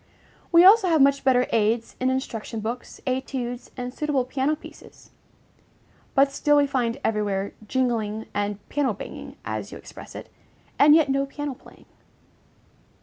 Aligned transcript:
We 0.51 0.65
also 0.65 0.87
have 0.89 0.99
much 0.99 1.23
better 1.23 1.45
aids 1.51 1.95
in 1.99 2.09
instruction 2.09 2.59
books, 2.59 2.99
études, 3.05 3.69
and 3.77 3.93
suitable 3.93 4.25
piano 4.25 4.55
pieces; 4.55 5.11
but 6.15 6.31
still 6.31 6.57
we 6.57 6.65
find 6.65 6.99
everywhere 7.03 7.53
"jingling" 7.67 8.25
and 8.33 8.67
"piano 8.67 8.95
banging," 8.95 9.35
as 9.45 9.71
you 9.71 9.77
express 9.77 10.15
it, 10.15 10.29
and 10.79 10.95
yet 10.95 11.09
no 11.09 11.27
piano 11.27 11.53
playing. 11.53 11.85